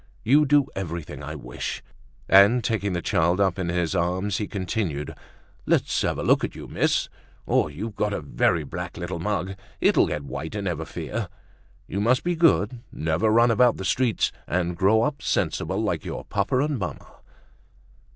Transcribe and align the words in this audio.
You 0.23 0.47
do 0.47 0.65
everything 0.75 1.21
I 1.21 1.35
wish!" 1.35 1.83
And, 2.27 2.63
taking 2.63 2.93
the 2.93 3.03
child 3.03 3.39
up 3.39 3.59
in 3.59 3.69
his 3.69 3.93
arms, 3.93 4.37
he 4.37 4.47
continued: 4.47 5.13
"Let's 5.67 6.01
have 6.01 6.17
a 6.17 6.23
look 6.23 6.43
at 6.43 6.55
you, 6.55 6.67
miss! 6.67 7.07
You've 7.47 7.95
got 7.95 8.11
a 8.11 8.19
very 8.19 8.63
black 8.63 8.97
little 8.97 9.19
mug. 9.19 9.53
It'll 9.79 10.07
get 10.07 10.23
whiter, 10.23 10.59
never 10.59 10.85
fear. 10.85 11.27
You 11.85 12.01
must 12.01 12.23
be 12.23 12.35
good, 12.35 12.81
never 12.91 13.29
run 13.29 13.51
about 13.51 13.77
the 13.77 13.85
streets, 13.85 14.31
and 14.47 14.75
grow 14.75 15.03
up 15.03 15.21
sensible 15.21 15.79
like 15.79 16.03
your 16.03 16.25
papa 16.25 16.57
and 16.57 16.79
mamma." 16.79 17.17